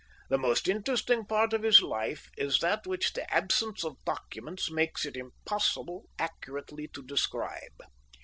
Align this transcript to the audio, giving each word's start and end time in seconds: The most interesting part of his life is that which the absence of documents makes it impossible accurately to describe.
The 0.31 0.37
most 0.39 0.67
interesting 0.67 1.25
part 1.27 1.53
of 1.53 1.61
his 1.61 1.83
life 1.83 2.31
is 2.35 2.57
that 2.57 2.87
which 2.87 3.13
the 3.13 3.31
absence 3.31 3.83
of 3.85 4.03
documents 4.03 4.71
makes 4.71 5.05
it 5.05 5.15
impossible 5.15 6.07
accurately 6.17 6.87
to 6.87 7.03
describe. 7.03 7.79